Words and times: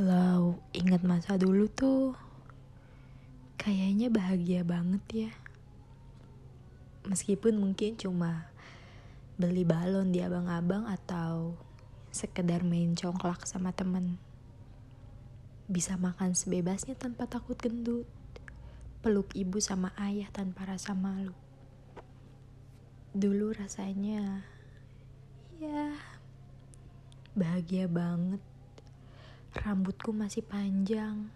Kalau 0.00 0.56
ingat 0.72 1.04
masa 1.04 1.36
dulu 1.36 1.68
tuh 1.68 2.16
kayaknya 3.60 4.08
bahagia 4.08 4.64
banget 4.64 5.28
ya. 5.28 5.32
Meskipun 7.04 7.60
mungkin 7.60 8.00
cuma 8.00 8.48
beli 9.36 9.60
balon 9.60 10.08
di 10.08 10.24
abang-abang 10.24 10.88
atau 10.88 11.52
sekedar 12.08 12.64
main 12.64 12.96
congklak 12.96 13.44
sama 13.44 13.76
temen. 13.76 14.16
Bisa 15.68 16.00
makan 16.00 16.32
sebebasnya 16.32 16.96
tanpa 16.96 17.28
takut 17.28 17.60
gendut. 17.60 18.08
Peluk 19.04 19.28
ibu 19.36 19.60
sama 19.60 19.92
ayah 20.00 20.32
tanpa 20.32 20.64
rasa 20.64 20.96
malu. 20.96 21.36
Dulu 23.12 23.52
rasanya 23.52 24.48
ya 25.60 25.92
bahagia 27.36 27.84
banget 27.84 28.40
Rambutku 29.50 30.14
masih 30.14 30.46
panjang. 30.46 31.26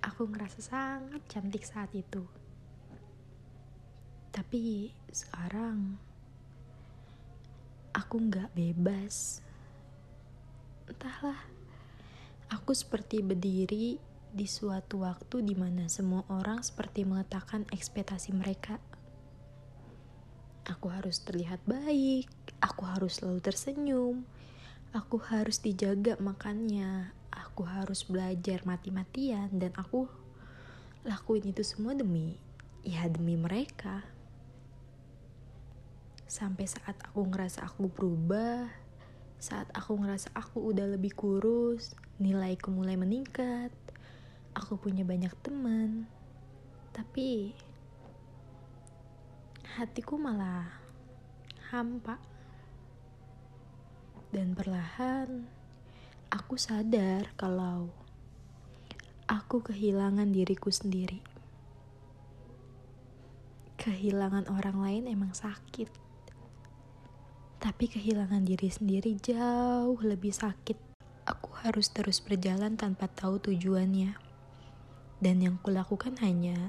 Aku 0.00 0.24
ngerasa 0.24 0.64
sangat 0.64 1.20
cantik 1.28 1.60
saat 1.60 1.92
itu. 1.92 2.24
Tapi 4.32 4.88
sekarang 5.12 6.00
aku 7.92 8.16
nggak 8.24 8.56
bebas. 8.56 9.44
Entahlah, 10.88 11.44
aku 12.48 12.72
seperti 12.72 13.20
berdiri 13.20 14.00
di 14.32 14.46
suatu 14.48 15.04
waktu 15.04 15.44
di 15.44 15.52
mana 15.52 15.92
semua 15.92 16.24
orang 16.32 16.64
seperti 16.64 17.04
mengatakan 17.04 17.68
ekspektasi 17.68 18.32
mereka. 18.32 18.80
Aku 20.64 20.88
harus 20.88 21.20
terlihat 21.20 21.60
baik, 21.68 22.32
aku 22.64 22.88
harus 22.88 23.20
selalu 23.20 23.44
tersenyum, 23.44 24.24
Aku 24.96 25.20
harus 25.20 25.60
dijaga 25.60 26.16
makannya. 26.16 27.12
Aku 27.28 27.68
harus 27.68 28.08
belajar 28.08 28.64
mati-matian 28.64 29.52
dan 29.52 29.76
aku 29.76 30.08
lakuin 31.04 31.52
itu 31.52 31.60
semua 31.60 31.92
demi 31.92 32.40
ya 32.80 33.04
demi 33.04 33.36
mereka. 33.36 34.00
Sampai 36.24 36.64
saat 36.64 36.96
aku 37.04 37.28
ngerasa 37.28 37.68
aku 37.68 37.92
berubah, 37.92 38.68
saat 39.36 39.68
aku 39.76 39.96
ngerasa 40.00 40.32
aku 40.32 40.72
udah 40.72 40.88
lebih 40.96 41.12
kurus, 41.12 41.92
nilaiku 42.16 42.72
mulai 42.72 42.96
meningkat, 42.96 43.72
aku 44.56 44.80
punya 44.80 45.04
banyak 45.04 45.32
teman, 45.44 46.08
tapi 46.96 47.52
hatiku 49.76 50.16
malah 50.16 50.68
hampa. 51.68 52.37
Dan 54.28 54.52
perlahan 54.52 55.48
aku 56.28 56.60
sadar 56.60 57.32
kalau 57.40 57.88
aku 59.24 59.64
kehilangan 59.64 60.28
diriku 60.28 60.68
sendiri. 60.68 61.24
Kehilangan 63.80 64.52
orang 64.52 64.84
lain 64.84 65.04
emang 65.08 65.32
sakit. 65.32 65.88
Tapi 67.56 67.84
kehilangan 67.88 68.44
diri 68.44 68.68
sendiri 68.68 69.16
jauh 69.16 69.96
lebih 70.04 70.36
sakit. 70.36 70.76
Aku 71.24 71.48
harus 71.64 71.88
terus 71.88 72.20
berjalan 72.20 72.76
tanpa 72.76 73.08
tahu 73.08 73.40
tujuannya. 73.40 74.12
Dan 75.24 75.40
yang 75.40 75.56
kulakukan 75.64 76.20
hanya 76.20 76.68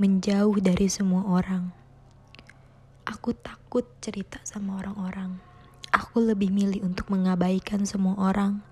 menjauh 0.00 0.56
dari 0.64 0.88
semua 0.88 1.28
orang. 1.28 1.76
Aku 3.04 3.36
takut 3.36 3.84
cerita 4.00 4.40
sama 4.48 4.80
orang-orang 4.80 5.53
Aku 6.14 6.22
lebih 6.22 6.54
milih 6.54 6.86
untuk 6.86 7.10
mengabaikan 7.10 7.90
semua 7.90 8.14
orang, 8.14 8.62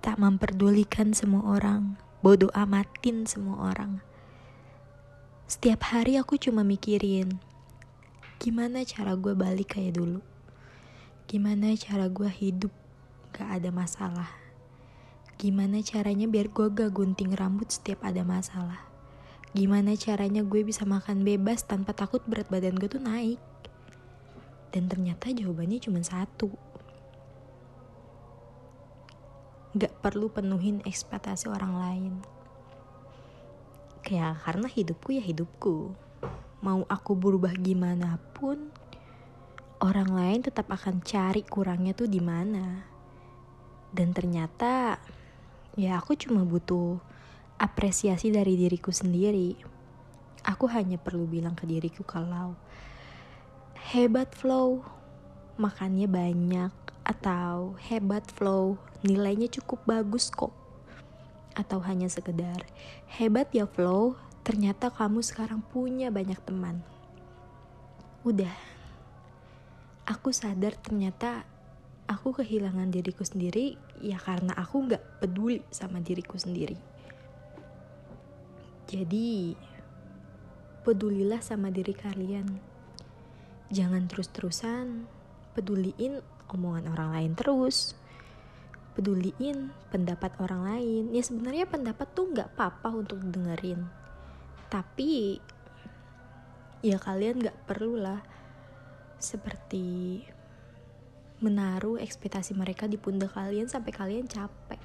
tak 0.00 0.16
memperdulikan 0.16 1.12
semua 1.12 1.44
orang, 1.60 2.00
bodoh 2.24 2.48
amatin 2.56 3.28
semua 3.28 3.76
orang. 3.76 4.00
Setiap 5.44 5.84
hari 5.92 6.16
aku 6.16 6.40
cuma 6.40 6.64
mikirin, 6.64 7.44
gimana 8.40 8.88
cara 8.88 9.20
gue 9.20 9.36
balik 9.36 9.76
kayak 9.76 10.00
dulu? 10.00 10.24
Gimana 11.28 11.76
cara 11.76 12.08
gue 12.08 12.32
hidup 12.32 12.72
gak 13.36 13.60
ada 13.60 13.68
masalah? 13.68 14.32
Gimana 15.36 15.84
caranya 15.84 16.24
biar 16.24 16.48
gue 16.48 16.72
gak 16.72 16.88
gunting 16.88 17.36
rambut 17.36 17.68
setiap 17.68 18.00
ada 18.00 18.24
masalah? 18.24 18.80
Gimana 19.52 19.92
caranya 19.92 20.40
gue 20.40 20.64
bisa 20.64 20.88
makan 20.88 21.20
bebas 21.20 21.68
tanpa 21.68 21.92
takut 21.92 22.24
berat 22.24 22.48
badan 22.48 22.80
gue 22.80 22.88
tuh 22.88 23.04
naik? 23.04 23.36
Dan 24.72 24.88
ternyata 24.88 25.28
jawabannya 25.28 25.84
cuma 25.84 26.00
satu. 26.00 26.67
Gak 29.76 30.00
perlu 30.00 30.32
penuhin 30.32 30.80
ekspektasi 30.88 31.52
orang 31.52 31.74
lain. 31.76 32.14
Kayak 34.00 34.40
karena 34.40 34.64
hidupku 34.64 35.12
ya 35.12 35.20
hidupku. 35.20 35.92
Mau 36.64 36.88
aku 36.88 37.12
berubah 37.12 37.52
gimana 37.52 38.16
pun, 38.32 38.72
orang 39.84 40.10
lain 40.10 40.40
tetap 40.40 40.72
akan 40.72 41.04
cari 41.04 41.44
kurangnya 41.44 41.92
tuh 41.92 42.08
di 42.08 42.18
mana. 42.18 42.88
Dan 43.92 44.16
ternyata 44.16 44.96
ya 45.76 46.00
aku 46.00 46.16
cuma 46.16 46.48
butuh 46.48 46.96
apresiasi 47.60 48.32
dari 48.32 48.56
diriku 48.56 48.88
sendiri. 48.88 49.52
Aku 50.48 50.64
hanya 50.72 50.96
perlu 50.96 51.28
bilang 51.28 51.52
ke 51.52 51.68
diriku 51.68 52.08
kalau 52.08 52.56
hebat 53.92 54.32
flow, 54.32 54.80
makannya 55.60 56.08
banyak, 56.08 56.72
atau 57.08 57.72
hebat 57.88 58.20
flow, 58.36 58.76
nilainya 59.00 59.48
cukup 59.48 59.80
bagus 59.88 60.28
kok. 60.28 60.52
Atau 61.56 61.80
hanya 61.80 62.06
sekedar 62.12 62.68
hebat 63.08 63.48
ya 63.56 63.64
flow, 63.64 64.20
ternyata 64.44 64.92
kamu 64.92 65.24
sekarang 65.24 65.64
punya 65.72 66.12
banyak 66.12 66.36
teman. 66.44 66.84
Udah, 68.28 68.52
aku 70.04 70.36
sadar 70.36 70.76
ternyata 70.76 71.48
aku 72.04 72.36
kehilangan 72.36 72.92
diriku 72.92 73.24
sendiri 73.24 73.80
ya 74.04 74.20
karena 74.20 74.52
aku 74.52 74.92
gak 74.92 75.24
peduli 75.24 75.64
sama 75.72 76.04
diriku 76.04 76.36
sendiri. 76.36 76.76
Jadi, 78.88 79.56
pedulilah 80.84 81.40
sama 81.40 81.72
diri 81.72 81.92
kalian 81.92 82.48
jangan 83.68 84.08
terus-terusan 84.08 85.04
peduliin 85.52 86.24
omongan 86.52 86.90
orang 86.92 87.10
lain 87.14 87.32
terus. 87.36 87.94
Peduliin 88.98 89.70
pendapat 89.94 90.34
orang 90.42 90.74
lain. 90.74 91.14
Ya 91.14 91.22
sebenarnya 91.22 91.70
pendapat 91.70 92.08
tuh 92.12 92.34
nggak 92.34 92.56
apa-apa 92.56 92.88
untuk 92.98 93.22
dengerin. 93.22 93.86
Tapi 94.66 95.38
ya 96.82 96.98
kalian 96.98 97.42
nggak 97.42 97.58
perlu 97.66 97.98
lah 97.98 98.22
seperti 99.18 100.22
menaruh 101.38 101.98
ekspektasi 101.98 102.54
mereka 102.54 102.90
di 102.90 102.98
pundak 102.98 103.34
kalian 103.34 103.70
sampai 103.70 103.92
kalian 103.94 104.26
capek. 104.26 104.82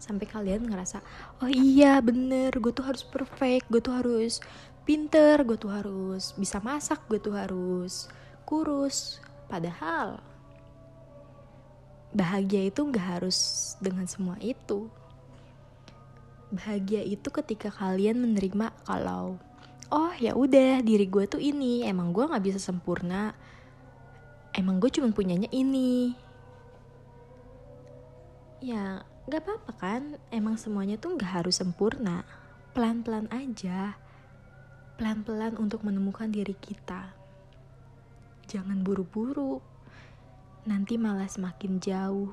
Sampai 0.00 0.26
kalian 0.26 0.66
ngerasa 0.66 0.98
oh 1.44 1.50
iya 1.52 2.00
bener 2.02 2.50
gue 2.56 2.72
tuh 2.74 2.82
harus 2.82 3.06
perfect 3.06 3.70
gue 3.70 3.78
tuh 3.78 3.94
harus 3.94 4.42
pinter 4.82 5.38
gue 5.46 5.54
tuh 5.54 5.70
harus 5.70 6.34
bisa 6.34 6.58
masak 6.58 7.04
gue 7.06 7.20
tuh 7.20 7.36
harus 7.36 8.08
kurus. 8.48 9.20
Padahal 9.46 10.31
bahagia 12.12 12.68
itu 12.68 12.80
gak 12.92 13.20
harus 13.20 13.38
dengan 13.80 14.04
semua 14.08 14.36
itu. 14.40 14.88
Bahagia 16.52 17.00
itu 17.00 17.28
ketika 17.32 17.72
kalian 17.72 18.20
menerima 18.20 18.72
kalau 18.84 19.40
oh 19.92 20.12
ya 20.20 20.36
udah 20.36 20.84
diri 20.84 21.08
gue 21.08 21.24
tuh 21.24 21.40
ini 21.40 21.84
emang 21.84 22.12
gue 22.12 22.24
nggak 22.24 22.44
bisa 22.44 22.60
sempurna 22.60 23.32
emang 24.52 24.78
gue 24.78 24.90
cuma 24.92 25.10
punyanya 25.12 25.48
ini. 25.50 26.12
Ya 28.62 29.02
gak 29.26 29.42
apa-apa 29.42 29.72
kan 29.74 30.02
emang 30.30 30.60
semuanya 30.60 31.00
tuh 31.00 31.16
gak 31.18 31.42
harus 31.42 31.58
sempurna. 31.58 32.22
Pelan-pelan 32.76 33.28
aja. 33.32 33.96
Pelan-pelan 35.00 35.58
untuk 35.58 35.82
menemukan 35.82 36.30
diri 36.30 36.54
kita. 36.54 37.16
Jangan 38.46 38.84
buru-buru, 38.84 39.64
nanti 40.62 40.94
malah 40.94 41.26
semakin 41.26 41.82
jauh. 41.82 42.30